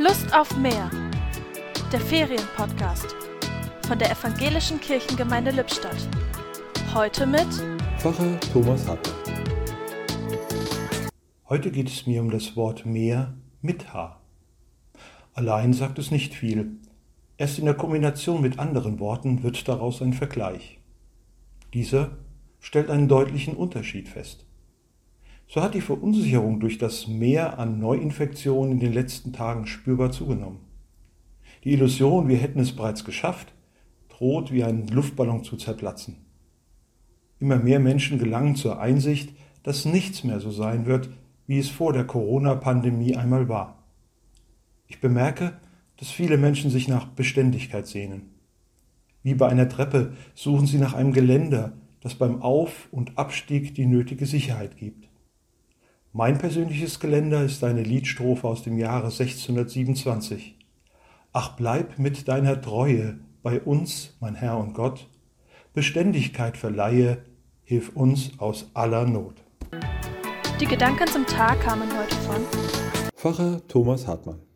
[0.00, 0.88] Lust auf mehr.
[1.92, 3.16] Der Ferienpodcast
[3.84, 6.08] von der Evangelischen Kirchengemeinde Lippstadt.
[6.94, 7.48] Heute mit
[7.98, 9.16] Pfarrer Thomas Hartmann.
[11.48, 14.20] Heute geht es mir um das Wort mehr mit H.
[15.34, 16.76] Allein sagt es nicht viel.
[17.36, 20.78] Erst in der Kombination mit anderen Worten wird daraus ein Vergleich.
[21.74, 22.12] Dieser
[22.60, 24.46] stellt einen deutlichen Unterschied fest.
[25.50, 30.60] So hat die Verunsicherung durch das Mehr an Neuinfektionen in den letzten Tagen spürbar zugenommen.
[31.64, 33.54] Die Illusion, wir hätten es bereits geschafft,
[34.10, 36.16] droht wie ein Luftballon zu zerplatzen.
[37.40, 41.08] Immer mehr Menschen gelangen zur Einsicht, dass nichts mehr so sein wird,
[41.46, 43.82] wie es vor der Corona-Pandemie einmal war.
[44.86, 45.58] Ich bemerke,
[45.96, 48.34] dass viele Menschen sich nach Beständigkeit sehnen.
[49.22, 53.86] Wie bei einer Treppe suchen sie nach einem Geländer, das beim Auf- und Abstieg die
[53.86, 55.07] nötige Sicherheit gibt.
[56.14, 60.56] Mein persönliches Geländer ist eine Liedstrophe aus dem Jahre 1627.
[61.34, 65.06] Ach bleib mit deiner Treue bei uns, mein Herr und Gott,
[65.74, 67.18] Beständigkeit verleihe,
[67.62, 69.34] hilf uns aus aller Not.
[70.58, 72.42] Die Gedanken zum Tag kamen heute von
[73.14, 74.40] Pfarrer Thomas Hartmann.